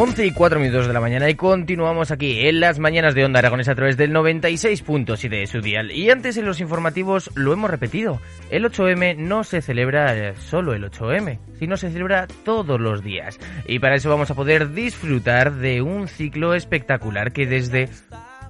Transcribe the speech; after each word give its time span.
11 0.00 0.26
y 0.26 0.30
4 0.30 0.60
minutos 0.60 0.86
de 0.86 0.92
la 0.92 1.00
mañana 1.00 1.28
y 1.28 1.34
continuamos 1.34 2.12
aquí 2.12 2.46
en 2.46 2.60
las 2.60 2.78
mañanas 2.78 3.16
de 3.16 3.24
Onda 3.24 3.40
Aragonesa 3.40 3.72
a 3.72 3.74
través 3.74 3.96
del 3.96 4.12
96.7 4.12 5.28
de 5.28 5.46
su 5.48 5.60
dial. 5.60 5.90
Y 5.90 6.08
antes 6.08 6.36
en 6.36 6.46
los 6.46 6.60
informativos 6.60 7.32
lo 7.34 7.52
hemos 7.52 7.68
repetido. 7.68 8.20
El 8.52 8.64
8M 8.64 9.16
no 9.16 9.42
se 9.42 9.60
celebra 9.60 10.36
solo 10.36 10.72
el 10.72 10.88
8M, 10.88 11.40
sino 11.58 11.76
se 11.76 11.90
celebra 11.90 12.28
todos 12.44 12.80
los 12.80 13.02
días. 13.02 13.40
Y 13.66 13.80
para 13.80 13.96
eso 13.96 14.08
vamos 14.08 14.30
a 14.30 14.36
poder 14.36 14.72
disfrutar 14.72 15.54
de 15.54 15.82
un 15.82 16.06
ciclo 16.06 16.54
espectacular 16.54 17.32
que 17.32 17.46
desde 17.46 17.88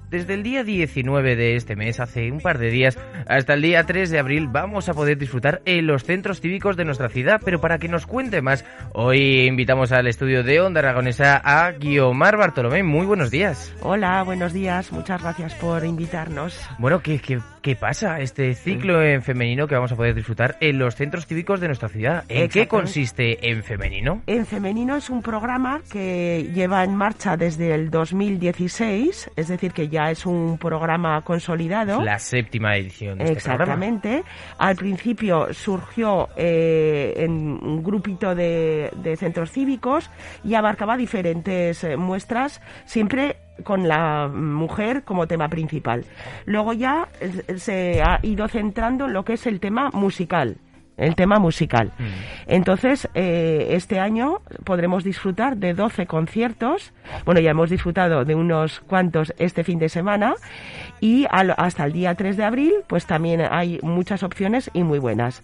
desde 0.09 0.33
el 0.33 0.43
día 0.43 0.63
19 0.63 1.35
de 1.35 1.55
este 1.55 1.75
mes, 1.75 1.99
hace 1.99 2.31
un 2.31 2.39
par 2.39 2.57
de 2.57 2.69
días, 2.69 2.97
hasta 3.27 3.53
el 3.53 3.61
día 3.61 3.83
3 3.83 4.09
de 4.09 4.19
abril, 4.19 4.47
vamos 4.47 4.89
a 4.89 4.93
poder 4.93 5.17
disfrutar 5.17 5.61
en 5.65 5.87
los 5.87 6.03
centros 6.03 6.41
cívicos 6.41 6.77
de 6.77 6.85
nuestra 6.85 7.09
ciudad. 7.09 7.41
Pero 7.43 7.61
para 7.61 7.77
que 7.77 7.87
nos 7.87 8.05
cuente 8.05 8.41
más, 8.41 8.65
hoy 8.93 9.47
invitamos 9.47 9.91
al 9.91 10.07
estudio 10.07 10.43
de 10.43 10.61
Onda 10.61 10.79
Aragonesa 10.79 11.41
a 11.43 11.71
Guiomar 11.71 12.37
Bartolomé. 12.37 12.83
Muy 12.83 13.05
buenos 13.05 13.31
días. 13.31 13.73
Hola, 13.81 14.23
buenos 14.23 14.53
días. 14.53 14.91
Muchas 14.91 15.21
gracias 15.21 15.53
por 15.55 15.85
invitarnos. 15.85 16.59
Bueno, 16.79 17.01
¿qué, 17.01 17.19
qué, 17.19 17.39
qué 17.61 17.75
pasa? 17.75 18.19
Este 18.19 18.53
ciclo 18.53 19.03
en 19.03 19.21
femenino 19.21 19.67
que 19.67 19.75
vamos 19.75 19.91
a 19.91 19.95
poder 19.95 20.15
disfrutar 20.15 20.57
en 20.59 20.79
los 20.79 20.95
centros 20.95 21.25
cívicos 21.25 21.59
de 21.59 21.67
nuestra 21.67 21.89
ciudad. 21.89 22.23
¿En 22.29 22.49
qué 22.49 22.67
consiste 22.67 23.49
en 23.49 23.63
femenino? 23.63 24.21
En 24.27 24.45
femenino 24.45 24.95
es 24.95 25.09
un 25.09 25.21
programa 25.21 25.81
que 25.91 26.49
lleva 26.53 26.83
en 26.83 26.95
marcha 26.95 27.37
desde 27.37 27.73
el 27.73 27.89
2016, 27.89 29.31
es 29.35 29.47
decir, 29.47 29.71
que 29.71 29.89
ya 29.89 30.11
es 30.11 30.25
un 30.25 30.57
programa 30.57 31.21
consolidado. 31.21 32.01
La 32.01 32.19
séptima 32.19 32.75
edición. 32.75 33.17
De 33.17 33.25
este 33.25 33.33
Exactamente. 33.33 34.23
Al 34.57 34.75
principio 34.75 35.53
surgió 35.53 36.29
eh, 36.35 37.13
en 37.17 37.31
un 37.31 37.83
grupito 37.83 38.35
de, 38.35 38.91
de, 38.95 39.17
centros 39.17 39.51
cívicos 39.51 40.09
y 40.43 40.53
abarcaba 40.53 40.97
diferentes 40.97 41.83
eh, 41.83 41.97
muestras, 41.97 42.61
siempre 42.85 43.37
con 43.63 43.87
la 43.87 44.27
mujer 44.27 45.03
como 45.03 45.27
tema 45.27 45.49
principal. 45.49 46.05
Luego 46.45 46.73
ya 46.73 47.09
se 47.57 48.01
ha 48.01 48.19
ido 48.23 48.47
centrando 48.47 49.05
en 49.05 49.13
lo 49.13 49.23
que 49.23 49.33
es 49.33 49.47
el 49.47 49.59
tema 49.59 49.89
musical 49.91 50.57
el 50.99 51.15
tema 51.15 51.39
musical. 51.39 51.91
Mm. 51.97 52.03
Entonces, 52.47 53.09
eh, 53.13 53.67
este 53.71 53.99
año 53.99 54.41
podremos 54.65 55.03
disfrutar 55.03 55.57
de 55.57 55.73
12 55.73 56.05
conciertos. 56.05 56.93
Bueno, 57.25 57.39
ya 57.41 57.51
hemos 57.51 57.69
disfrutado 57.69 58.25
de 58.25 58.35
unos 58.35 58.81
cuantos 58.81 59.33
este 59.37 59.63
fin 59.63 59.79
de 59.79 59.89
semana 59.89 60.35
y 60.99 61.25
hasta 61.29 61.85
el 61.85 61.93
día 61.93 62.15
3 62.15 62.37
de 62.37 62.43
abril, 62.43 62.73
pues 62.87 63.05
también 63.05 63.41
hay 63.49 63.79
muchas 63.81 64.23
opciones 64.23 64.69
y 64.73 64.83
muy 64.83 64.99
buenas. 64.99 65.41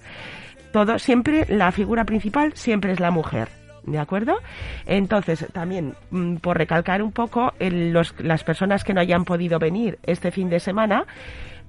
Todo, 0.72 1.00
siempre, 1.00 1.46
la 1.48 1.72
figura 1.72 2.04
principal 2.04 2.52
siempre 2.54 2.92
es 2.92 3.00
la 3.00 3.12
mujer. 3.12 3.48
¿De 3.86 4.00
acuerdo? 4.00 4.40
Entonces, 4.88 5.46
también 5.54 5.94
mm, 6.10 6.38
por 6.38 6.58
recalcar 6.58 7.04
un 7.04 7.12
poco, 7.12 7.54
las 7.60 8.44
personas 8.44 8.84
que 8.84 8.94
no 8.94 9.02
hayan 9.02 9.26
podido 9.26 9.60
venir 9.60 10.00
este 10.04 10.32
fin 10.32 10.50
de 10.50 10.60
semana, 10.60 11.06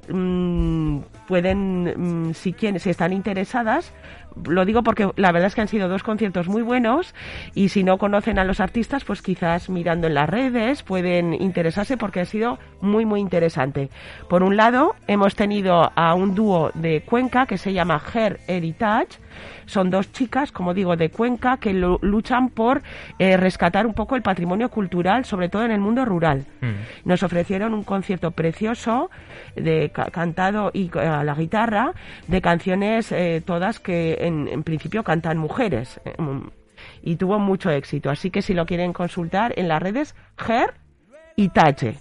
mm, 0.08 1.00
pueden, 1.28 2.28
mm, 2.28 2.34
si, 2.34 2.54
quieren, 2.54 2.80
si 2.80 2.88
están 2.90 3.12
interesadas, 3.12 3.92
lo 4.44 4.64
digo 4.64 4.82
porque 4.82 5.10
la 5.16 5.32
verdad 5.32 5.48
es 5.48 5.54
que 5.54 5.60
han 5.60 5.68
sido 5.68 5.88
dos 5.88 6.02
conciertos 6.02 6.48
muy 6.48 6.62
buenos 6.62 7.14
y 7.54 7.70
si 7.70 7.84
no 7.84 7.98
conocen 7.98 8.38
a 8.38 8.44
los 8.44 8.60
artistas, 8.60 9.04
pues 9.04 9.22
quizás 9.22 9.68
mirando 9.68 10.06
en 10.06 10.14
las 10.14 10.28
redes 10.28 10.82
pueden 10.82 11.34
interesarse 11.34 11.96
porque 11.96 12.20
ha 12.20 12.24
sido 12.24 12.58
muy, 12.80 13.04
muy 13.04 13.20
interesante. 13.20 13.90
Por 14.28 14.42
un 14.42 14.56
lado, 14.56 14.94
hemos 15.06 15.34
tenido 15.34 15.90
a 15.94 16.14
un 16.14 16.34
dúo 16.34 16.70
de 16.74 17.02
Cuenca 17.02 17.46
que 17.46 17.58
se 17.58 17.72
llama 17.72 18.00
Her 18.14 18.40
Heritage. 18.46 19.18
Son 19.66 19.90
dos 19.90 20.12
chicas, 20.12 20.52
como 20.52 20.72
digo, 20.72 20.96
de 20.96 21.10
Cuenca 21.10 21.58
que 21.58 21.74
luchan 21.74 22.50
por 22.50 22.82
eh, 23.18 23.36
rescatar 23.36 23.86
un 23.86 23.94
poco 23.94 24.16
el 24.16 24.22
patrimonio 24.22 24.70
cultural, 24.70 25.24
sobre 25.24 25.48
todo 25.48 25.64
en 25.64 25.72
el 25.72 25.80
mundo 25.80 26.04
rural. 26.04 26.46
Mm. 26.60 27.08
Nos 27.08 27.22
ofrecieron 27.22 27.74
un 27.74 27.82
concierto 27.82 28.30
precioso 28.30 29.10
de 29.56 29.90
cantado 30.12 30.70
y 30.72 30.90
a 30.96 31.24
la 31.24 31.34
guitarra 31.34 31.92
de 32.28 32.40
canciones 32.40 33.12
eh, 33.12 33.42
todas 33.44 33.80
que 33.80 34.25
en, 34.26 34.62
principio 34.62 35.02
cantan 35.02 35.38
mujeres 35.38 36.00
eh, 36.04 36.14
y 37.02 37.16
tuvo 37.16 37.38
mucho 37.38 37.70
éxito. 37.70 38.10
Así 38.10 38.30
que 38.30 38.42
si 38.42 38.54
lo 38.54 38.66
quieren 38.66 38.92
consultar 38.92 39.54
en 39.56 39.68
las 39.68 39.82
redes, 39.82 40.14
Ger 40.36 40.74
y 41.36 41.48
Tache. 41.48 41.96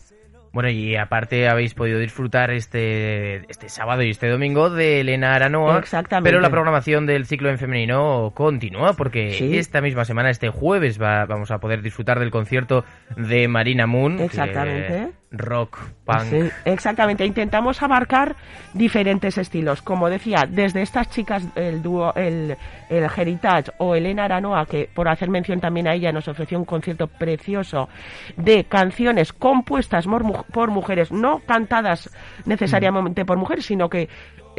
Bueno, 0.55 0.69
y 0.69 0.95
aparte 0.95 1.49
habéis 1.49 1.73
podido 1.73 1.99
disfrutar 1.99 2.49
este, 2.49 3.41
este 3.51 3.67
sábado 3.67 4.03
y 4.03 4.09
este 4.09 4.29
domingo 4.29 4.69
de 4.69 5.01
Elena 5.01 5.35
Aranoa. 5.35 5.79
Exactamente. 5.79 6.29
Pero 6.29 6.39
la 6.39 6.49
programación 6.49 7.05
del 7.05 7.25
ciclo 7.25 7.49
en 7.49 7.57
femenino 7.57 8.31
continúa 8.33 8.93
porque 8.93 9.59
esta 9.59 9.81
misma 9.81 10.05
semana, 10.05 10.29
este 10.29 10.47
jueves, 10.47 11.01
va, 11.01 11.25
vamos 11.25 11.51
a 11.51 11.57
poder 11.57 11.81
disfrutar 11.81 12.19
del 12.21 12.31
concierto 12.31 12.85
de 13.17 13.49
Marina 13.49 13.85
Moon. 13.85 14.21
Exactamente 14.21 15.11
rock, 15.37 15.79
punk. 16.05 16.51
exactamente, 16.65 17.25
intentamos 17.25 17.81
abarcar 17.81 18.35
diferentes 18.73 19.37
estilos. 19.37 19.81
Como 19.81 20.09
decía, 20.09 20.45
desde 20.49 20.81
estas 20.81 21.09
chicas, 21.09 21.47
el 21.55 21.81
dúo, 21.81 22.13
el, 22.15 22.57
el 22.89 23.07
Heritage 23.15 23.71
o 23.77 23.95
Elena 23.95 24.25
Aranoa, 24.25 24.65
que 24.65 24.89
por 24.93 25.07
hacer 25.07 25.29
mención 25.29 25.59
también 25.59 25.87
a 25.87 25.93
ella 25.93 26.11
nos 26.11 26.27
ofreció 26.27 26.57
un 26.57 26.65
concierto 26.65 27.07
precioso 27.07 27.89
de 28.37 28.65
canciones 28.65 29.33
compuestas 29.33 30.05
por 30.51 30.71
mujeres, 30.71 31.11
no 31.11 31.39
cantadas 31.45 32.09
necesariamente 32.45 33.25
por 33.25 33.37
mujeres, 33.37 33.65
sino 33.65 33.89
que 33.89 34.09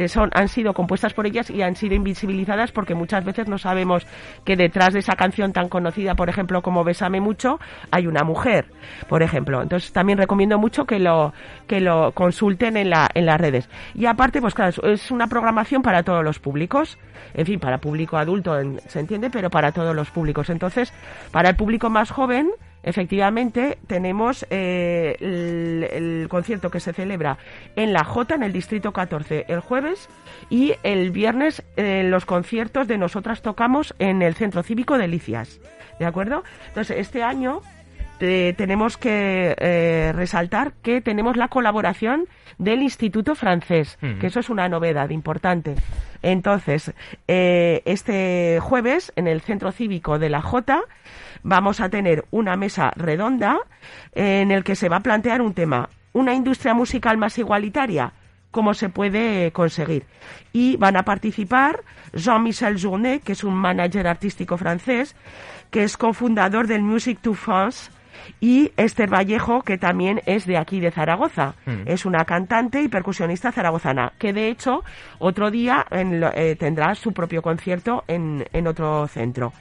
son, 0.07 0.29
han 0.33 0.47
sido 0.47 0.73
compuestas 0.73 1.13
por 1.13 1.25
ellas 1.25 1.49
y 1.49 1.61
han 1.61 1.75
sido 1.75 1.95
invisibilizadas 1.95 2.71
porque 2.71 2.95
muchas 2.95 3.25
veces 3.25 3.47
no 3.47 3.57
sabemos 3.57 4.05
que 4.45 4.55
detrás 4.55 4.93
de 4.93 4.99
esa 4.99 5.15
canción 5.15 5.53
tan 5.53 5.69
conocida, 5.69 6.15
por 6.15 6.29
ejemplo, 6.29 6.61
como 6.61 6.83
Bésame 6.83 7.21
mucho, 7.21 7.59
hay 7.91 8.07
una 8.07 8.23
mujer, 8.23 8.65
por 9.09 9.23
ejemplo. 9.23 9.61
Entonces 9.61 9.91
también 9.91 10.17
recomiendo 10.17 10.57
mucho 10.57 10.85
que 10.85 10.99
lo, 10.99 11.33
que 11.67 11.79
lo 11.81 12.11
consulten 12.13 12.77
en, 12.77 12.89
la, 12.89 13.09
en 13.13 13.25
las 13.25 13.39
redes. 13.39 13.69
Y 13.93 14.05
aparte, 14.05 14.41
pues 14.41 14.53
claro, 14.53 14.71
es 14.83 15.11
una 15.11 15.27
programación 15.27 15.81
para 15.81 16.03
todos 16.03 16.23
los 16.23 16.39
públicos, 16.39 16.97
en 17.33 17.45
fin, 17.45 17.59
para 17.59 17.79
público 17.79 18.17
adulto, 18.17 18.55
se 18.87 18.99
entiende, 18.99 19.29
pero 19.29 19.49
para 19.49 19.71
todos 19.71 19.95
los 19.95 20.09
públicos. 20.11 20.49
Entonces, 20.49 20.93
para 21.31 21.49
el 21.49 21.55
público 21.55 21.89
más 21.89 22.11
joven, 22.11 22.49
Efectivamente, 22.83 23.79
tenemos 23.87 24.45
eh, 24.49 25.17
el, 25.19 26.27
concierto 26.29 26.69
que 26.69 26.79
se 26.79 26.93
celebra 26.93 27.37
en 27.75 27.93
la 27.93 28.03
J, 28.03 28.35
en 28.35 28.43
el 28.43 28.53
Distrito 28.53 28.93
14, 28.93 29.45
el 29.47 29.59
jueves, 29.59 30.09
y 30.49 30.73
el 30.83 31.11
viernes 31.11 31.63
eh, 31.75 32.03
los 32.03 32.25
conciertos 32.25 32.87
de 32.87 32.97
Nosotras 32.97 33.41
Tocamos 33.41 33.95
en 33.99 34.21
el 34.21 34.35
Centro 34.35 34.63
Cívico 34.63 34.97
de 34.97 35.07
Licias. 35.07 35.59
¿De 35.99 36.05
acuerdo? 36.05 36.43
Entonces, 36.67 36.97
este 36.99 37.23
año 37.23 37.61
tenemos 38.19 38.97
que 38.97 39.55
eh, 39.57 40.11
resaltar 40.13 40.73
que 40.81 41.01
tenemos 41.01 41.37
la 41.37 41.47
colaboración 41.47 42.25
del 42.57 42.81
Instituto 42.81 43.35
Francés, 43.35 43.97
que 44.19 44.27
eso 44.27 44.39
es 44.39 44.49
una 44.49 44.67
novedad 44.67 45.09
importante. 45.09 45.75
Entonces, 46.21 46.93
eh, 47.27 47.81
este 47.85 48.59
jueves 48.61 49.13
en 49.15 49.27
el 49.27 49.41
Centro 49.41 49.71
Cívico 49.71 50.17
de 50.17 50.29
la 50.29 50.41
Jota 50.41 50.81
vamos 51.43 51.79
a 51.79 51.89
tener 51.89 52.25
una 52.31 52.55
mesa 52.55 52.91
redonda 52.95 53.59
en 54.13 54.51
el 54.51 54.63
que 54.63 54.75
se 54.75 54.89
va 54.89 54.97
a 54.97 55.01
plantear 55.01 55.41
un 55.41 55.53
tema, 55.53 55.89
una 56.13 56.33
industria 56.33 56.73
musical 56.73 57.17
más 57.17 57.37
igualitaria 57.37 58.13
cómo 58.51 58.73
se 58.73 58.89
puede 58.89 59.51
conseguir. 59.51 60.05
Y 60.51 60.77
van 60.77 60.97
a 60.97 61.03
participar 61.03 61.83
Jean-Michel 62.13 62.81
Journet, 62.81 63.23
que 63.23 63.33
es 63.33 63.43
un 63.43 63.53
manager 63.53 64.07
artístico 64.07 64.57
francés, 64.57 65.15
que 65.69 65.83
es 65.83 65.95
cofundador 65.95 66.65
del 66.65 66.81
Music 66.81 67.19
to 67.21 67.35
France, 67.35 67.91
y 68.39 68.71
Esther 68.77 69.09
Vallejo, 69.11 69.61
que 69.61 69.77
también 69.77 70.21
es 70.25 70.45
de 70.45 70.57
aquí 70.57 70.79
de 70.79 70.91
Zaragoza. 70.91 71.55
Mm. 71.65 71.83
Es 71.85 72.05
una 72.05 72.25
cantante 72.25 72.81
y 72.81 72.87
percusionista 72.87 73.51
zaragozana, 73.51 74.13
que 74.17 74.33
de 74.33 74.49
hecho 74.49 74.83
otro 75.19 75.51
día 75.51 75.85
eh, 75.91 76.55
tendrá 76.59 76.93
su 76.95 77.13
propio 77.13 77.41
concierto 77.41 78.03
en, 78.07 78.45
otro 78.67 79.07
centro. 79.07 79.53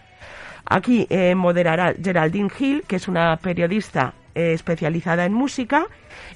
Aquí 0.68 1.06
eh, 1.10 1.34
moderará 1.34 1.94
Geraldine 2.02 2.50
Hill, 2.58 2.84
que 2.86 2.96
es 2.96 3.06
una 3.06 3.36
periodista 3.36 4.14
eh, 4.34 4.52
especializada 4.52 5.24
en 5.24 5.32
música 5.32 5.86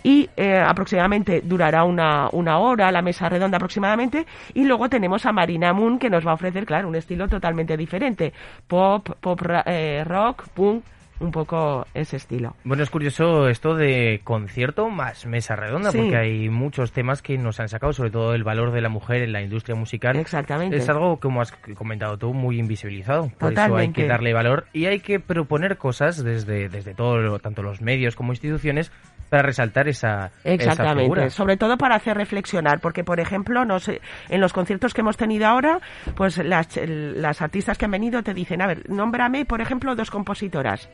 y 0.03 0.29
aproximadamente 0.39 1.43
durará 1.45 1.85
una, 1.85 2.29
una, 2.33 2.59
hora, 2.59 2.93
la 2.93 3.03
mesa 3.03 3.29
redonda 3.29 3.57
aproximadamente, 3.57 4.27
y 4.55 4.65
luego 4.65 4.89
tenemos 4.89 5.27
a 5.27 5.33
Marina 5.33 5.73
Moon 5.73 5.99
que 5.99 6.09
nos 6.09 6.27
va 6.27 6.31
a 6.31 6.35
ofrecer, 6.35 6.65
claro, 6.65 6.89
un 6.89 6.97
estilo 6.97 7.29
totalmente 7.29 7.77
diferente, 7.77 8.33
pop, 8.67 9.11
pop 9.21 9.41
rock, 9.41 10.49
punk, 10.55 10.85
un 11.21 11.31
poco 11.31 11.87
ese 11.95 12.17
estilo. 12.17 12.57
Bueno, 12.65 12.83
es 12.83 12.91
curioso 12.91 13.49
esto 13.49 13.75
de 13.75 14.21
concierto 14.25 14.89
más 14.89 15.27
mesa 15.27 15.55
redonda, 15.55 15.93
porque 15.93 16.17
hay 16.17 16.49
muchos 16.49 16.93
temas 16.93 17.23
que 17.23 17.39
nos 17.39 17.61
han 17.61 17.69
sacado, 17.69 17.93
sobre 17.93 18.11
todo 18.11 18.35
el 18.35 18.43
valor 18.43 18.73
de 18.73 18.81
la 18.81 18.89
mujer 18.89 19.23
en 19.23 19.33
la 19.33 19.43
industria 19.43 19.77
musical. 19.77 20.17
Exactamente. 20.17 20.77
Es 20.77 20.89
algo, 20.89 21.19
como 21.19 21.41
has 21.41 21.53
comentado 21.53 22.17
tú, 22.17 22.33
muy 22.33 22.59
invisibilizado. 22.59 23.31
Por 23.39 23.53
eso 23.53 23.77
hay 23.77 23.93
que 23.93 24.07
darle 24.07 24.33
valor 24.33 24.67
y 24.73 24.87
hay 24.87 25.01
que 25.01 25.21
proponer 25.21 25.77
cosas 25.77 26.23
desde, 26.23 26.69
desde 26.69 26.95
todo, 26.95 27.39
tanto 27.39 27.63
los 27.63 27.81
medios 27.81 28.17
como 28.17 28.33
instituciones, 28.33 28.91
para 29.31 29.45
resaltar 29.45 29.89
esa, 29.89 30.33
Exactamente, 30.43 31.31
sobre 31.31 31.57
todo 31.57 31.79
para 31.79 31.95
hacer 31.95 32.17
reflexionar, 32.17 32.81
porque 32.81 33.05
por 33.05 33.21
ejemplo, 33.21 33.65
no 33.65 33.79
sé, 33.79 34.01
en 34.29 34.41
los 34.41 34.53
conciertos 34.53 34.93
que 34.93 35.03
hemos 35.03 35.17
tenido 35.17 35.47
ahora, 35.47 35.81
pues 36.17 36.37
las, 36.39 36.69
las 36.85 37.41
artistas 37.41 37.79
que 37.79 37.85
han 37.85 37.93
venido 37.93 38.23
te 38.25 38.35
dicen, 38.35 38.61
a 38.61 38.67
ver, 38.67 38.91
nómbrame, 38.91 39.45
por 39.45 39.61
ejemplo, 39.61 39.95
dos 39.95 40.11
compositoras 40.11 40.91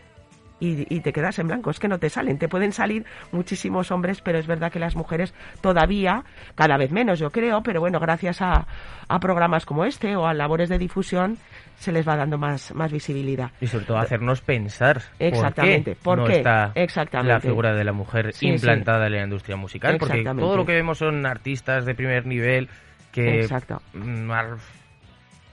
y, 0.59 1.01
te 1.01 1.13
quedas 1.13 1.39
en 1.39 1.49
blanco. 1.49 1.71
Es 1.71 1.79
que 1.79 1.89
no 1.89 1.99
te 1.99 2.09
salen. 2.09 2.39
Te 2.39 2.49
pueden 2.49 2.73
salir 2.73 3.05
muchísimos 3.33 3.91
hombres, 3.91 4.21
pero 4.21 4.39
es 4.39 4.47
verdad 4.47 4.73
que 4.73 4.79
las 4.79 4.97
mujeres 4.97 5.35
todavía, 5.61 6.25
cada 6.55 6.77
vez 6.77 6.91
menos 6.91 7.19
yo 7.19 7.31
creo, 7.31 7.63
pero 7.63 7.81
bueno, 7.81 8.01
gracias 8.01 8.41
a, 8.41 8.67
a 9.09 9.21
programas 9.21 9.67
como 9.67 9.85
este 9.85 10.17
o 10.17 10.27
a 10.27 10.35
labores 10.35 10.69
de 10.69 10.79
difusión, 10.79 11.39
se 11.77 11.93
les 11.93 12.09
va 12.09 12.17
dando 12.17 12.39
más, 12.39 12.75
más 12.75 12.91
visibilidad. 12.91 13.51
Y 13.61 13.67
sobre 13.67 13.85
todo 13.85 13.99
hacernos 13.99 14.41
pensar 14.41 15.03
Exactamente. 15.19 15.95
por 15.95 16.25
qué, 16.27 16.39
está 16.39 16.73
Exactamente. 16.75 17.35
la 17.35 17.41
figura 17.41 17.75
de 17.75 17.85
la 17.85 17.93
mujer 17.93 18.33
implantada 18.41 19.07
en 19.07 19.13
la 19.13 19.25
industria 19.25 19.57
musical. 19.57 19.99
Porque 19.99 20.25
todo 20.25 20.57
lo 20.57 20.65
que 20.65 20.73
vemos 20.73 20.99
son 20.99 21.27
artistas 21.27 21.85
de 21.85 21.95
primer 21.95 22.27
nivel 22.27 22.69
que... 23.13 23.41
Exacto. 23.41 23.83
Mm, 23.93 24.31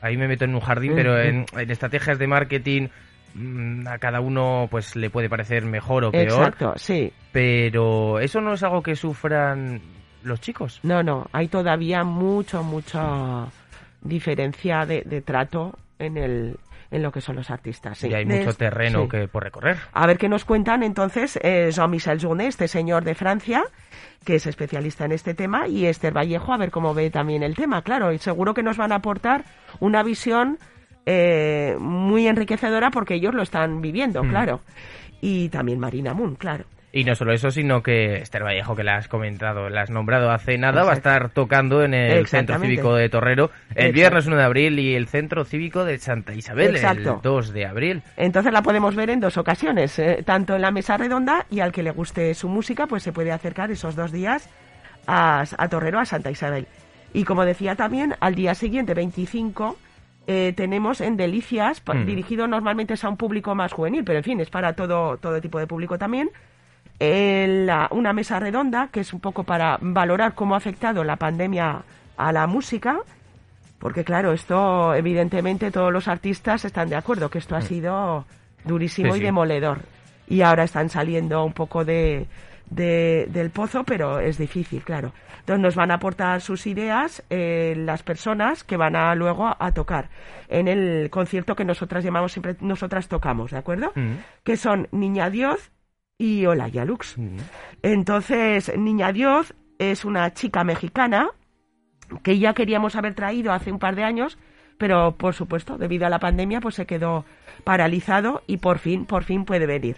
ahí 0.01 0.17
me 0.17 0.27
meto 0.27 0.45
en 0.45 0.55
un 0.55 0.61
jardín, 0.61 0.93
pero 0.95 1.19
en, 1.19 1.45
en 1.57 1.71
estrategias 1.71 2.17
de 2.17 2.27
marketing 2.27 2.87
Mm, 2.87 3.12
a 3.87 3.97
cada 3.97 4.19
uno 4.21 4.67
pues 4.69 4.95
le 4.95 5.09
puede 5.09 5.29
parecer 5.29 5.65
mejor 5.65 6.05
o 6.05 6.11
peor. 6.11 6.23
Exacto, 6.23 6.73
sí. 6.75 7.11
Pero 7.31 8.19
eso 8.19 8.41
no 8.41 8.53
es 8.53 8.63
algo 8.63 8.81
que 8.83 8.95
sufran 8.95 9.81
los 10.23 10.39
chicos. 10.41 10.79
No, 10.83 11.03
no, 11.03 11.27
hay 11.31 11.47
todavía 11.47 12.03
mucho, 12.03 12.63
mucha 12.63 13.47
diferencia 14.01 14.85
de, 14.85 15.21
trato 15.25 15.77
en 15.99 16.17
el 16.17 16.57
en 16.91 17.01
lo 17.01 17.11
que 17.11 17.21
son 17.21 17.35
los 17.35 17.49
artistas. 17.49 18.03
Y 18.03 18.13
hay 18.13 18.23
mucho 18.23 18.53
terreno 18.53 19.09
que 19.09 19.27
por 19.27 19.43
recorrer. 19.43 19.77
A 19.93 20.05
ver 20.05 20.19
qué 20.19 20.29
nos 20.29 20.45
cuentan 20.45 20.83
entonces 20.83 21.39
eh, 21.41 21.71
Jean-Michel 21.71 22.21
Journet, 22.21 22.49
este 22.49 22.67
señor 22.67 23.03
de 23.03 23.15
Francia, 23.15 23.63
que 24.23 24.35
es 24.35 24.45
especialista 24.45 25.05
en 25.05 25.11
este 25.11 25.33
tema, 25.33 25.67
y 25.67 25.87
Esther 25.87 26.15
Vallejo, 26.15 26.53
a 26.53 26.57
ver 26.57 26.69
cómo 26.69 26.93
ve 26.93 27.09
también 27.09 27.41
el 27.41 27.55
tema, 27.55 27.81
claro, 27.81 28.13
y 28.13 28.19
seguro 28.19 28.53
que 28.53 28.61
nos 28.61 28.77
van 28.77 28.91
a 28.91 28.97
aportar 28.97 29.43
una 29.79 30.03
visión 30.03 30.59
eh, 31.05 31.75
muy 31.79 32.27
enriquecedora 32.27 32.91
porque 32.91 33.15
ellos 33.15 33.33
lo 33.33 33.43
están 33.43 33.81
viviendo, 33.81 34.23
mm. 34.23 34.29
claro. 34.29 34.61
Y 35.21 35.49
también 35.49 35.79
Marina 35.79 36.13
Moon, 36.13 36.35
claro. 36.35 36.65
Y 36.95 37.05
no 37.05 37.15
solo 37.15 37.33
eso, 37.33 37.49
sino 37.49 37.81
que 37.81 38.17
Esther 38.17 38.43
Vallejo, 38.43 38.75
que 38.75 38.83
la 38.83 38.97
has 38.97 39.07
comentado, 39.07 39.67
la 39.67 39.81
has 39.81 39.89
nombrado 39.89 40.29
hace 40.29 40.59
nada, 40.59 40.83
va 40.83 40.91
a 40.91 40.95
estar 40.95 41.29
tocando 41.29 41.81
en 41.81 41.95
el 41.95 42.27
Centro 42.27 42.59
Cívico 42.59 42.93
de 42.93 43.09
Torrero 43.09 43.49
el 43.73 43.93
viernes 43.93 44.27
1 44.27 44.35
de 44.35 44.43
abril 44.43 44.77
y 44.77 44.93
el 44.93 45.07
Centro 45.07 45.43
Cívico 45.43 45.85
de 45.85 45.97
Santa 45.97 46.35
Isabel 46.35 46.75
el 46.75 47.03
2 47.23 47.51
de 47.51 47.65
abril. 47.65 48.03
Entonces 48.15 48.53
la 48.53 48.61
podemos 48.61 48.95
ver 48.95 49.09
en 49.09 49.21
dos 49.21 49.37
ocasiones, 49.37 49.97
eh, 49.97 50.21
tanto 50.23 50.55
en 50.55 50.61
la 50.61 50.69
mesa 50.69 50.95
redonda 50.95 51.47
y 51.49 51.61
al 51.61 51.71
que 51.71 51.81
le 51.81 51.89
guste 51.89 52.31
su 52.35 52.47
música, 52.47 52.85
pues 52.85 53.01
se 53.01 53.11
puede 53.11 53.31
acercar 53.31 53.71
esos 53.71 53.95
dos 53.95 54.11
días 54.11 54.47
a, 55.07 55.45
a 55.57 55.69
Torrero, 55.69 55.99
a 55.99 56.05
Santa 56.05 56.29
Isabel. 56.29 56.67
Y 57.11 57.23
como 57.23 57.43
decía 57.43 57.75
también, 57.75 58.13
al 58.19 58.35
día 58.35 58.53
siguiente, 58.53 58.93
25, 58.93 59.77
eh, 60.27 60.53
tenemos 60.55 61.01
en 61.01 61.17
Delicias, 61.17 61.81
mm. 61.85 62.05
dirigido 62.05 62.47
normalmente 62.47 62.95
a 63.01 63.09
un 63.09 63.17
público 63.17 63.55
más 63.55 63.73
juvenil, 63.73 64.03
pero 64.03 64.19
en 64.19 64.23
fin, 64.23 64.39
es 64.39 64.49
para 64.49 64.73
todo, 64.73 65.17
todo 65.17 65.41
tipo 65.41 65.59
de 65.59 65.67
público 65.67 65.97
también. 65.97 66.29
una 66.99 68.13
mesa 68.13 68.39
redonda 68.39 68.89
que 68.91 69.01
es 69.01 69.13
un 69.13 69.19
poco 69.19 69.43
para 69.43 69.77
valorar 69.81 70.33
cómo 70.33 70.53
ha 70.53 70.57
afectado 70.57 71.03
la 71.03 71.17
pandemia 71.17 71.83
a 72.15 72.31
la 72.31 72.47
música, 72.47 72.99
porque 73.79 74.03
claro, 74.05 74.31
esto 74.31 74.93
evidentemente 74.93 75.71
todos 75.71 75.91
los 75.91 76.07
artistas 76.07 76.63
están 76.63 76.87
de 76.87 76.95
acuerdo 76.95 77.29
que 77.29 77.39
esto 77.39 77.55
ha 77.55 77.59
mm. 77.59 77.63
sido 77.63 78.25
durísimo 78.63 79.15
y 79.15 79.19
demoledor. 79.19 79.79
Y 80.27 80.41
ahora 80.41 80.63
están 80.63 80.89
saliendo 80.89 81.43
un 81.43 81.51
poco 81.51 81.83
de, 81.83 82.27
del 82.69 83.49
pozo, 83.51 83.83
pero 83.83 84.19
es 84.19 84.37
difícil, 84.37 84.83
claro. 84.83 85.13
Entonces 85.39 85.61
nos 85.61 85.75
van 85.75 85.91
a 85.91 85.95
aportar 85.95 86.39
sus 86.39 86.65
ideas 86.67 87.21
eh, 87.29 87.73
las 87.77 88.01
personas 88.01 88.63
que 88.63 88.77
van 88.77 88.95
a 88.95 89.13
luego 89.13 89.53
a, 89.59 89.71
tocar 89.73 90.09
en 90.47 90.69
el 90.69 91.09
concierto 91.09 91.55
que 91.55 91.65
nosotras 91.65 92.03
llamamos 92.03 92.31
siempre, 92.31 92.55
nosotras 92.61 93.09
tocamos, 93.09 93.51
¿de 93.51 93.57
acuerdo? 93.57 93.91
Mm. 93.93 94.13
Que 94.43 94.55
son 94.55 94.87
Niña 94.91 95.29
Dios 95.29 95.71
y 96.17 96.45
Olaya 96.45 96.85
Lux. 96.85 97.17
Mm. 97.17 97.37
Entonces, 97.81 98.71
Niña 98.77 99.11
Dios 99.11 99.53
es 99.79 100.05
una 100.05 100.33
chica 100.33 100.63
mexicana 100.63 101.29
que 102.23 102.39
ya 102.39 102.53
queríamos 102.53 102.95
haber 102.95 103.13
traído 103.13 103.51
hace 103.51 103.71
un 103.71 103.79
par 103.79 103.95
de 103.95 104.03
años, 104.03 104.37
pero 104.77 105.15
por 105.17 105.33
supuesto, 105.33 105.77
debido 105.77 106.05
a 106.05 106.09
la 106.09 106.19
pandemia, 106.19 106.59
pues 106.59 106.75
se 106.75 106.85
quedó 106.85 107.25
paralizado 107.63 108.41
y 108.47 108.57
por 108.57 108.79
fin, 108.79 109.05
por 109.05 109.23
fin 109.23 109.45
puede 109.45 109.65
venir. 109.65 109.97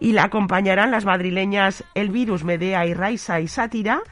Y 0.00 0.12
la 0.12 0.24
acompañarán 0.24 0.90
las 0.90 1.04
madrileñas 1.04 1.84
El 1.94 2.10
Virus, 2.10 2.44
Medea 2.44 2.86
y 2.86 2.94
Raisa 2.94 3.40
y 3.40 3.48
Sátira, 3.48 4.02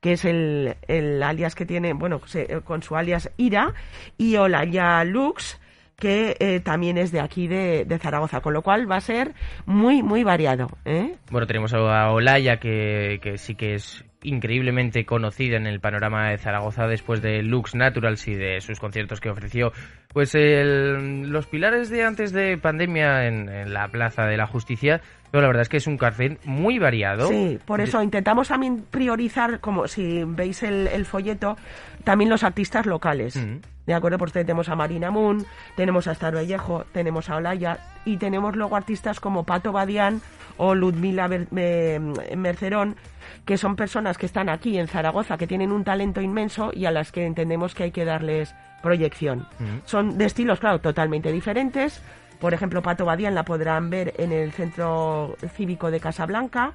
que 0.00 0.12
es 0.12 0.24
el, 0.24 0.76
el 0.88 1.22
alias 1.22 1.54
que 1.54 1.66
tiene, 1.66 1.92
bueno, 1.92 2.20
con 2.64 2.82
su 2.82 2.96
alias 2.96 3.30
Ira, 3.36 3.74
y 4.16 4.36
Olaya 4.36 5.04
Lux, 5.04 5.60
que 5.96 6.36
eh, 6.40 6.60
también 6.60 6.98
es 6.98 7.12
de 7.12 7.20
aquí 7.20 7.46
de, 7.46 7.86
Zaragoza, 8.00 8.40
con 8.40 8.54
lo 8.54 8.62
cual 8.62 8.90
va 8.90 8.96
a 8.96 9.00
ser 9.00 9.34
muy, 9.66 10.02
muy 10.02 10.24
variado. 10.24 10.68
¿eh? 10.84 11.16
Bueno, 11.30 11.46
tenemos 11.46 11.74
a 11.74 12.10
Olaya, 12.10 12.58
que, 12.58 13.20
que 13.22 13.38
sí 13.38 13.54
que 13.54 13.74
es 13.74 14.04
increíblemente 14.22 15.04
conocida 15.04 15.56
en 15.56 15.66
el 15.66 15.80
panorama 15.80 16.30
de 16.30 16.38
Zaragoza 16.38 16.86
después 16.86 17.22
de 17.22 17.42
Lux 17.42 17.74
Naturals 17.74 18.26
y 18.28 18.34
de 18.34 18.60
sus 18.60 18.78
conciertos 18.78 19.20
que 19.20 19.30
ofreció. 19.30 19.72
Pues 20.12 20.34
los 20.34 21.46
pilares 21.46 21.88
de 21.88 22.04
antes 22.04 22.32
de 22.32 22.58
pandemia 22.58 23.26
en, 23.26 23.72
la 23.72 23.86
Plaza 23.88 24.24
de 24.24 24.36
la 24.36 24.46
Justicia, 24.46 25.00
pero 25.30 25.42
la 25.42 25.46
verdad 25.46 25.62
es 25.62 25.68
que 25.68 25.76
es 25.76 25.86
un 25.86 25.98
cartel 25.98 26.38
muy 26.44 26.80
variado. 26.80 27.28
Sí, 27.28 27.60
por 27.64 27.80
eso 27.80 28.02
intentamos 28.02 28.48
también 28.48 28.84
priorizar, 28.90 29.60
como 29.60 29.86
si 29.86 30.24
veis 30.24 30.64
el, 30.64 31.04
folleto, 31.06 31.56
también 32.02 32.28
los 32.28 32.42
artistas 32.42 32.86
locales. 32.86 33.38
¿De 33.86 33.94
acuerdo? 33.94 34.18
Porque 34.18 34.40
tenemos 34.40 34.68
a 34.68 34.74
Marina 34.74 35.12
Moon, 35.12 35.46
tenemos 35.76 36.08
a 36.08 36.12
Star 36.12 36.34
Vallejo, 36.34 36.84
tenemos 36.92 37.30
a 37.30 37.36
Olaya 37.36 37.78
y 38.04 38.16
tenemos 38.16 38.56
luego 38.56 38.76
artistas 38.76 39.20
como 39.20 39.44
Pato 39.44 39.70
Badián 39.70 40.20
o 40.56 40.74
Ludmila 40.74 41.28
Mercerón 41.28 42.96
que 43.44 43.56
son 43.56 43.76
personas 43.76 44.18
que 44.18 44.26
están 44.26 44.48
aquí 44.48 44.78
en 44.78 44.88
Zaragoza, 44.88 45.38
que 45.38 45.46
tienen 45.46 45.72
un 45.72 45.84
talento 45.84 46.20
inmenso 46.20 46.70
y 46.74 46.86
a 46.86 46.90
las 46.90 47.12
que 47.12 47.24
entendemos 47.24 47.74
que 47.74 47.84
hay 47.84 47.90
que 47.90 48.04
darles 48.04 48.54
proyección. 48.82 49.46
Son 49.84 50.18
de 50.18 50.24
estilos, 50.26 50.60
claro, 50.60 50.80
totalmente 50.80 51.32
diferentes. 51.32 52.02
Por 52.38 52.54
ejemplo, 52.54 52.82
Pato 52.82 53.04
Badían 53.04 53.34
la 53.34 53.44
podrán 53.44 53.90
ver 53.90 54.14
en 54.16 54.32
el 54.32 54.52
Centro 54.52 55.36
Cívico 55.54 55.90
de 55.90 56.00
Casablanca. 56.00 56.72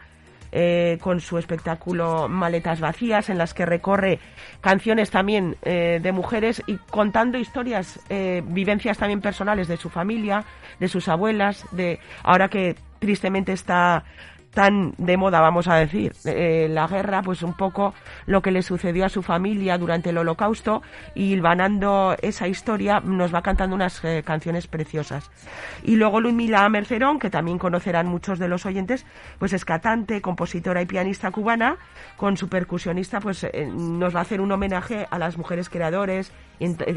Eh, 0.57 0.99
con 1.01 1.19
su 1.19 1.37
espectáculo 1.37 2.29
Maletas 2.29 2.79
Vacías, 2.79 3.29
en 3.29 3.37
las 3.37 3.53
que 3.53 3.65
recorre 3.65 4.19
canciones 4.61 5.11
también 5.11 5.57
eh, 5.63 5.99
de 6.01 6.11
mujeres 6.13 6.63
y 6.65 6.77
contando 6.77 7.37
historias, 7.37 7.99
eh, 8.07 8.41
vivencias 8.45 8.97
también 8.97 9.19
personales 9.19 9.67
de 9.67 9.75
su 9.75 9.89
familia, 9.89 10.45
de 10.79 10.87
sus 10.87 11.09
abuelas, 11.09 11.65
de 11.71 11.99
ahora 12.23 12.47
que 12.47 12.77
tristemente 12.99 13.51
está 13.51 14.05
tan 14.55 14.95
de 14.97 15.17
moda, 15.17 15.41
vamos 15.41 15.67
a 15.67 15.75
decir, 15.75 16.13
eh, 16.23 16.67
la 16.71 16.87
guerra, 16.87 17.21
pues 17.21 17.43
un 17.43 17.53
poco 17.53 17.93
lo 18.25 18.41
que 18.41 18.51
le 18.51 18.63
sucedió 18.63 19.05
a 19.05 19.09
su 19.09 19.21
familia 19.21 19.77
durante 19.77 20.09
el 20.09 20.17
holocausto 20.17 20.81
y 21.13 21.33
hilvanando 21.33 22.15
esa 22.21 22.47
historia 22.47 23.01
nos 23.01 23.35
va 23.35 23.43
cantando 23.43 23.75
unas 23.75 24.03
eh, 24.03 24.23
canciones 24.25 24.65
preciosas. 24.65 25.29
Y 25.83 25.97
luego 25.97 26.21
Luimila 26.21 26.67
Mercerón, 26.69 27.19
que 27.19 27.29
también 27.29 27.59
conocerán 27.59 28.07
muchos 28.07 28.39
de 28.39 28.47
los 28.47 28.65
oyentes, 28.65 29.05
pues 29.37 29.51
es 29.53 29.65
cantante, 29.65 30.21
compositora 30.21 30.81
y 30.81 30.85
pianista 30.85 31.29
cubana, 31.31 31.77
con 32.15 32.37
su 32.37 32.47
percusionista, 32.47 33.19
pues 33.19 33.43
eh, 33.43 33.69
nos 33.71 34.15
va 34.15 34.19
a 34.19 34.21
hacer 34.21 34.39
un 34.39 34.51
homenaje 34.53 35.05
a 35.11 35.19
las 35.19 35.37
mujeres 35.37 35.69
creadores, 35.69 36.31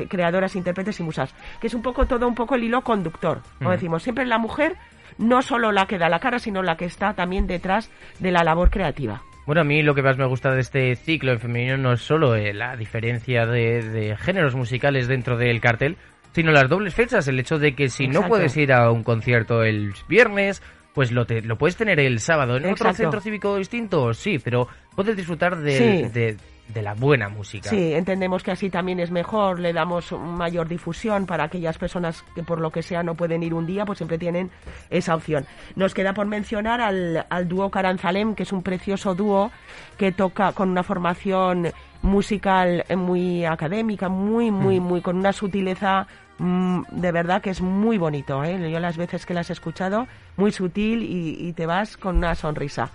creadoras, 0.09 0.55
intérpretes 0.55 1.01
y 1.01 1.03
musas, 1.03 1.35
que 1.61 1.67
es 1.67 1.75
un 1.75 1.83
poco 1.83 2.07
todo 2.07 2.29
un 2.29 2.37
poco 2.37 2.55
el 2.55 2.63
hilo 2.63 2.83
conductor, 2.83 3.43
como 3.59 3.73
decimos, 3.73 4.05
siempre 4.05 4.25
la 4.25 4.39
mujer 4.39 4.77
no 5.17 5.43
solo 5.43 5.73
la 5.73 5.87
que 5.87 5.99
da 5.99 6.09
la 6.09 6.21
cara, 6.21 6.39
sino 6.39 6.63
la 6.63 6.77
que 6.77 6.85
está 6.85 7.15
también 7.15 7.47
detrás 7.47 7.91
de 8.19 8.33
la 8.33 8.45
labor 8.45 8.71
creativa. 8.71 9.23
Bueno, 9.47 9.63
a 9.63 9.65
mí 9.65 9.83
lo 9.83 9.95
que 9.95 10.03
más 10.03 10.19
me 10.19 10.27
gusta 10.27 10.51
de 10.51 10.61
este 10.61 10.95
ciclo 10.95 11.33
en 11.33 11.41
femenino 11.41 11.79
no 11.79 11.95
es 11.95 12.03
solo 12.03 12.35
eh, 12.35 12.53
la 12.53 12.77
diferencia 12.77 13.47
de, 13.47 14.15
géneros 14.19 14.55
musicales 14.55 15.09
dentro 15.09 15.39
del 15.39 15.59
cartel, 15.63 15.97
sino 16.33 16.53
las 16.53 16.69
dobles 16.69 16.95
fechas. 16.95 17.27
El 17.29 17.41
hecho 17.41 17.59
de 17.59 17.75
que 17.75 17.89
si 17.89 18.09
no 18.09 18.29
puedes 18.29 18.55
ir 18.59 18.75
a 18.75 18.91
un 18.91 19.03
concierto 19.03 19.63
el 19.63 19.95
viernes, 20.07 20.63
pues 20.93 21.13
lo, 21.13 21.25
te, 21.25 21.41
lo 21.41 21.57
puedes 21.57 21.77
tener 21.77 21.99
el 21.99 22.21
sábado. 22.21 22.59
¿En 22.59 22.67
otro 22.67 22.93
centro 22.93 23.23
cívico 23.23 23.57
distinto? 23.57 24.13
Sí, 24.13 24.39
pero 24.39 24.69
puedes 24.95 25.17
disfrutar 25.17 25.57
de, 25.57 26.11
de 26.13 26.37
la 26.75 26.95
buena 26.95 27.29
música. 27.29 27.71
Sí, 27.71 27.95
entendemos 27.95 28.43
que 28.43 28.51
así 28.51 28.71
también 28.71 29.01
es 29.01 29.11
mejor, 29.11 29.59
le 29.59 29.73
damos 29.73 30.13
mayor 30.13 30.69
difusión 30.69 31.27
para 31.27 31.45
aquellas 31.45 31.79
personas 31.79 32.25
que 32.35 32.43
por 32.43 32.61
lo 32.61 32.71
que 32.71 32.83
sea 32.83 33.03
no 33.03 33.15
pueden 33.15 33.43
ir 33.43 33.55
un 33.55 33.67
día, 33.67 33.85
pues 33.85 33.99
siempre 33.99 34.19
tienen 34.19 34.51
esa 34.91 35.15
opción. 35.15 35.47
Nos 35.77 35.95
queda 35.95 36.15
por 36.15 36.27
mencionar 36.27 36.81
al, 36.81 37.27
al 37.29 37.49
dúo 37.49 37.71
Caranzalem, 37.71 38.35
que 38.35 38.45
es 38.45 38.53
un 38.53 38.63
precioso 38.63 39.15
dúo 39.15 39.51
que 39.97 40.13
toca 40.13 40.53
con 40.53 40.71
una 40.71 40.83
formación 40.83 41.73
musical 42.03 42.85
muy 42.97 43.45
académica, 43.45 44.09
muy, 44.09 44.51
muy, 44.51 44.81
mm. 44.81 44.83
muy, 44.83 45.01
con 45.01 45.17
una 45.17 45.33
sutileza 45.33 46.07
mm, 46.39 46.83
de 46.91 47.13
verdad 47.13 47.43
que 47.43 47.51
es 47.51 47.61
muy 47.61 47.99
bonito. 47.99 48.45
¿eh? 48.45 48.71
Yo 48.71 48.79
las 48.81 48.97
veces 48.97 49.27
que 49.27 49.35
las 49.35 49.51
he 49.51 49.53
escuchado, 49.53 50.07
muy 50.37 50.53
sutil 50.53 51.03
y 51.03 51.53
te 51.53 51.67
vas 51.67 51.97
con 51.97 52.19
una 52.19 52.35
sonrisa. 52.35 52.91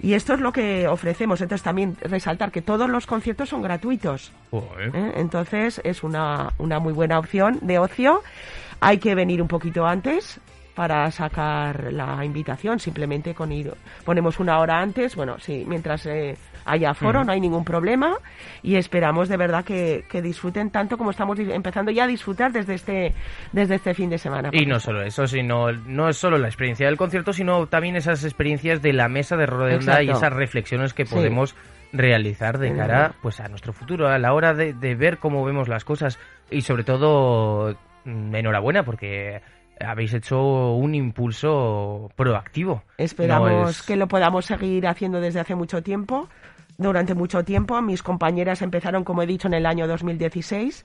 Y 0.00 0.14
esto 0.14 0.34
es 0.34 0.40
lo 0.40 0.52
que 0.52 0.88
ofrecemos. 0.88 1.40
Entonces 1.40 1.62
también 1.62 1.96
resaltar 2.00 2.50
que 2.50 2.62
todos 2.62 2.88
los 2.88 3.06
conciertos 3.06 3.48
son 3.48 3.62
gratuitos. 3.62 4.32
¿Eh? 4.52 5.12
Entonces 5.16 5.80
es 5.84 6.02
una, 6.02 6.52
una 6.58 6.78
muy 6.78 6.92
buena 6.92 7.18
opción 7.18 7.58
de 7.62 7.78
ocio. 7.78 8.22
Hay 8.80 8.98
que 8.98 9.14
venir 9.14 9.42
un 9.42 9.48
poquito 9.48 9.86
antes 9.86 10.40
para 10.74 11.10
sacar 11.10 11.92
la 11.92 12.24
invitación. 12.24 12.78
Simplemente 12.78 13.34
con 13.34 13.52
ir, 13.52 13.72
ponemos 14.04 14.40
una 14.40 14.58
hora 14.58 14.80
antes. 14.80 15.16
Bueno, 15.16 15.38
sí, 15.38 15.64
mientras 15.66 16.06
eh, 16.06 16.36
haya 16.64 16.94
foro, 16.94 17.24
no 17.24 17.32
hay 17.32 17.40
ningún 17.40 17.64
problema 17.64 18.16
y 18.62 18.76
esperamos 18.76 19.28
de 19.28 19.36
verdad 19.36 19.64
que, 19.64 20.04
disfruten 20.22 20.70
tanto 20.70 20.96
como 20.96 21.10
estamos 21.10 21.38
empezando 21.38 21.90
ya 21.90 22.04
a 22.04 22.06
disfrutar 22.06 22.52
desde 22.52 22.74
este, 22.74 23.12
desde 23.52 23.76
este 23.76 23.94
fin 23.94 24.08
de 24.10 24.18
semana. 24.18 24.50
Y 24.52 24.66
no 24.66 24.78
solo 24.78 25.02
eso, 25.02 25.26
sino 25.26 25.72
no 25.72 26.08
es 26.08 26.16
solo 26.16 26.38
la 26.38 26.48
experiencia 26.48 26.86
del 26.86 26.96
concierto, 26.96 27.32
sino 27.32 27.66
también 27.66 27.96
esas 27.96 28.24
experiencias 28.24 28.82
de 28.82 28.92
la 28.92 29.08
mesa 29.08 29.36
de 29.36 29.46
redonda 29.46 30.02
y 30.02 30.10
esas 30.10 30.32
reflexiones 30.32 30.94
que 30.94 31.04
podemos 31.04 31.56
realizar 31.92 32.58
de 32.58 32.74
cara 32.74 33.14
pues 33.20 33.40
a 33.40 33.48
nuestro 33.48 33.72
futuro, 33.72 34.08
a 34.08 34.18
la 34.18 34.32
hora 34.32 34.54
de, 34.54 34.94
ver 34.94 35.18
cómo 35.18 35.44
vemos 35.44 35.68
las 35.68 35.84
cosas 35.84 36.18
y 36.50 36.62
sobre 36.62 36.84
todo 36.84 37.76
mm, 38.04 38.34
enhorabuena 38.34 38.84
porque 38.84 39.42
habéis 39.84 40.14
hecho 40.14 40.74
un 40.74 40.94
impulso 40.94 42.10
proactivo. 42.16 42.82
Esperamos 42.98 43.82
que 43.82 43.96
lo 43.96 44.08
podamos 44.08 44.46
seguir 44.46 44.86
haciendo 44.86 45.20
desde 45.20 45.40
hace 45.40 45.54
mucho 45.54 45.82
tiempo 45.82 46.28
durante 46.78 47.14
mucho 47.14 47.44
tiempo. 47.44 47.80
Mis 47.82 48.02
compañeras 48.02 48.62
empezaron, 48.62 49.04
como 49.04 49.22
he 49.22 49.26
dicho, 49.26 49.48
en 49.48 49.54
el 49.54 49.66
año 49.66 49.86
2016. 49.86 50.84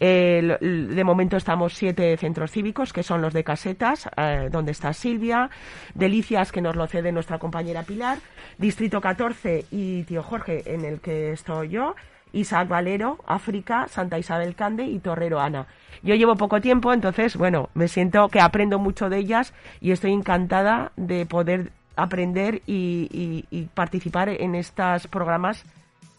de 0.00 1.02
momento 1.04 1.36
estamos 1.36 1.74
siete 1.74 2.16
centros 2.16 2.52
cívicos, 2.52 2.92
que 2.92 3.02
son 3.02 3.20
los 3.20 3.32
de 3.32 3.42
Casetas, 3.42 4.08
eh, 4.16 4.48
donde 4.50 4.72
está 4.72 4.92
Silvia, 4.92 5.50
Delicias, 5.94 6.52
que 6.52 6.60
nos 6.60 6.76
lo 6.76 6.86
cede 6.86 7.10
nuestra 7.10 7.38
compañera 7.38 7.82
Pilar, 7.82 8.18
Distrito 8.58 9.00
14 9.00 9.66
y 9.70 10.04
Tío 10.04 10.22
Jorge, 10.22 10.62
en 10.72 10.84
el 10.84 11.00
que 11.00 11.32
estoy 11.32 11.70
yo, 11.70 11.96
Isaac 12.32 12.68
Valero, 12.68 13.18
África, 13.26 13.86
Santa 13.88 14.18
Isabel 14.18 14.54
Cande 14.54 14.84
y 14.84 14.98
Torrero 14.98 15.40
Ana. 15.40 15.66
Yo 16.02 16.14
llevo 16.14 16.36
poco 16.36 16.60
tiempo, 16.60 16.92
entonces, 16.92 17.36
bueno, 17.36 17.70
me 17.74 17.88
siento 17.88 18.28
que 18.28 18.40
aprendo 18.40 18.78
mucho 18.78 19.08
de 19.08 19.18
ellas 19.18 19.52
y 19.80 19.90
estoy 19.90 20.12
encantada 20.12 20.92
de 20.96 21.26
poder 21.26 21.72
aprender 21.96 22.62
y, 22.66 23.66
participar 23.74 24.28
en 24.28 24.54
estos 24.54 25.08
programas 25.08 25.64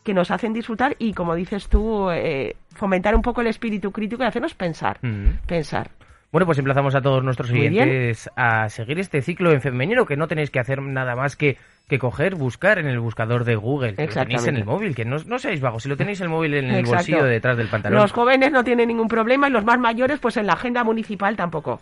que 0.04 0.14
nos 0.14 0.32
hacen 0.32 0.54
disfrutar 0.54 0.96
y, 1.00 1.14
como 1.14 1.36
dices 1.36 1.68
tú, 1.68 2.10
eh, 2.12 2.56
fomentar 2.76 3.16
un 3.16 3.22
poco 3.22 3.42
el 3.42 3.48
espíritu 3.48 3.92
crítico 3.92 4.24
y 4.24 4.26
hacernos 4.26 4.54
pensar. 4.54 5.00
Mm. 5.02 5.46
Pensar. 5.46 5.92
Bueno, 6.32 6.46
pues 6.46 6.60
emplazamos 6.60 6.94
a 6.94 7.02
todos 7.02 7.24
nuestros 7.24 7.50
oyentes 7.50 8.30
a 8.36 8.70
seguir 8.70 9.00
este 9.00 9.22
ciclo 9.24 9.52
en 9.52 9.62
femenino, 9.62 10.06
que 10.06 10.16
no 10.16 10.28
tenéis 10.28 10.52
que 10.52 10.60
hacer 10.60 10.80
nada 10.80 11.16
más 11.16 11.36
que, 11.36 11.58
que 11.88 11.98
coger, 11.98 12.36
buscar 12.36 12.78
en 12.78 12.86
el 12.86 13.00
buscador 13.00 13.46
de 13.46 13.56
Google, 13.56 13.96
que 13.96 14.06
lo 14.06 14.14
tenéis 14.14 14.46
en 14.46 14.58
el 14.58 14.66
móvil, 14.66 14.94
que 14.94 15.06
no, 15.06 15.18
no 15.26 15.40
seáis 15.40 15.60
vagos, 15.60 15.84
si 15.84 15.90
lo 15.90 15.98
tenéis 15.98 16.22
el 16.22 16.30
móvil 16.30 16.54
en 16.54 16.70
el 16.70 16.86
bolsillo 16.86 17.24
detrás 17.24 17.58
del 17.58 17.68
pantalón. 17.68 18.00
Los 18.00 18.12
jóvenes 18.12 18.52
no 18.52 18.64
tienen 18.64 18.90
ningún 18.90 19.08
problema 19.08 19.48
y 19.48 19.52
los 19.52 19.66
más 19.66 19.80
mayores, 19.80 20.20
pues 20.20 20.38
en 20.38 20.46
la 20.46 20.54
agenda 20.54 20.84
municipal 20.84 21.36
tampoco 21.36 21.82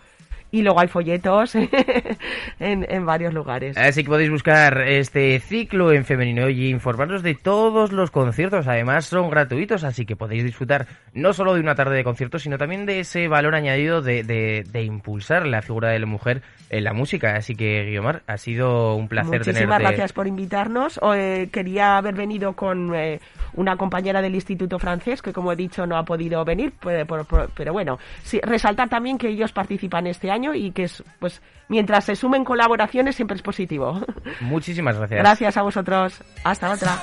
y 0.51 0.61
luego 0.61 0.79
hay 0.79 0.87
folletos 0.87 1.55
en, 2.59 3.05
varios 3.05 3.33
lugares. 3.33 3.77
Así 3.77 4.03
que 4.03 4.09
podéis 4.09 4.29
buscar 4.29 4.81
este 4.81 5.39
ciclo 5.39 5.91
en 5.91 6.05
femenino 6.05 6.49
y 6.49 6.69
informaros 6.69 7.23
de 7.23 7.35
todos 7.35 7.91
los 7.91 8.11
conciertos. 8.11 8.67
Además 8.67 9.05
son 9.05 9.29
gratuitos, 9.29 9.83
así 9.83 10.05
que 10.05 10.15
podéis 10.15 10.43
disfrutar 10.43 10.87
no 11.13 11.33
solo 11.33 11.53
de 11.53 11.59
una 11.59 11.75
tarde 11.75 11.95
de 11.95 12.03
conciertos, 12.03 12.43
sino 12.43 12.57
también 12.57 12.85
de 12.85 12.99
ese 13.01 13.27
valor 13.27 13.55
añadido 13.55 14.01
de, 14.01 14.23
de, 14.23 14.83
impulsar 14.83 15.45
la 15.45 15.61
figura 15.61 15.89
de 15.89 15.99
la 15.99 16.05
mujer 16.05 16.41
en 16.69 16.83
la 16.83 16.93
música. 16.93 17.35
Así 17.35 17.55
que, 17.55 17.85
Guiomar, 17.85 18.21
ha 18.27 18.37
sido 18.37 18.95
un 18.95 19.07
placer 19.07 19.39
Muchísimas 19.39 19.79
gracias 19.79 20.13
por 20.13 20.27
invitarnos. 20.27 20.99
Eh, 21.15 21.49
quería 21.51 21.97
haber 21.97 22.15
venido 22.15 22.53
con 22.53 22.95
eh, 22.95 23.19
una 23.53 23.75
compañera 23.75 24.21
del 24.21 24.35
Instituto 24.35 24.79
Francés, 24.79 25.21
que 25.21 25.33
como 25.33 25.51
he 25.51 25.55
dicho 25.55 25.85
no 25.85 25.97
ha 25.97 26.03
podido 26.03 26.43
venir, 26.45 26.73
pues, 26.79 27.05
pero 27.55 27.73
bueno, 27.73 27.99
sí, 28.23 28.39
resaltar 28.41 28.89
también 28.89 29.17
que 29.17 29.29
ellos 29.29 29.51
participan 29.51 30.07
este 30.07 30.31
año 30.37 30.53
y 30.53 30.71
que 30.71 30.83
es, 30.83 31.03
pues, 31.19 31.41
mientras 31.67 32.05
se 32.05 32.15
sumen 32.15 32.45
colaboraciones 32.45 33.15
siempre 33.15 33.35
es 33.35 33.43
positivo. 33.43 33.99
Muchísimas 34.41 34.97
gracias. 34.97 35.19
Gracias 35.19 35.57
a 35.57 35.61
vosotros. 35.63 36.21
Hasta 36.43 36.71
otra. 36.71 36.97